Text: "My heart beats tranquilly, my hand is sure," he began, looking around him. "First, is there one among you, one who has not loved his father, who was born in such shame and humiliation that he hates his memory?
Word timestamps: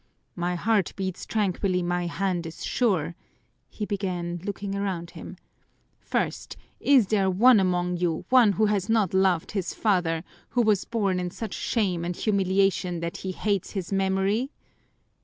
"My 0.35 0.55
heart 0.55 0.93
beats 0.95 1.27
tranquilly, 1.27 1.83
my 1.83 2.07
hand 2.07 2.47
is 2.47 2.65
sure," 2.65 3.15
he 3.69 3.85
began, 3.85 4.41
looking 4.43 4.73
around 4.73 5.11
him. 5.11 5.37
"First, 5.99 6.57
is 6.79 7.05
there 7.05 7.29
one 7.29 7.59
among 7.59 7.97
you, 7.97 8.25
one 8.29 8.53
who 8.53 8.65
has 8.65 8.89
not 8.89 9.13
loved 9.13 9.51
his 9.51 9.75
father, 9.75 10.23
who 10.49 10.63
was 10.63 10.85
born 10.85 11.19
in 11.19 11.29
such 11.29 11.53
shame 11.53 12.03
and 12.03 12.15
humiliation 12.15 12.99
that 13.01 13.17
he 13.17 13.31
hates 13.31 13.73
his 13.73 13.91
memory? 13.93 14.49